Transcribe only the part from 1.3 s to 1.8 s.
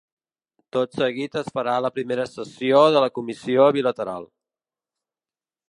es farà